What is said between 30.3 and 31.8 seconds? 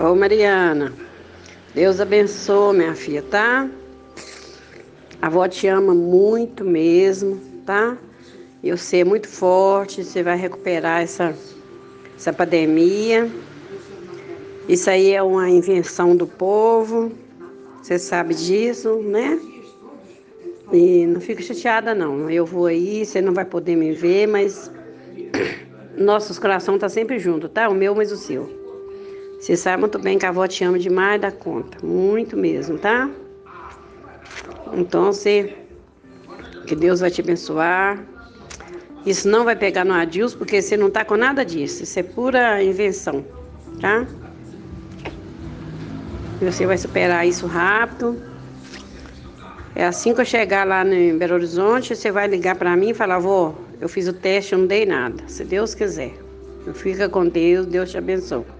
avó te ama demais da conta,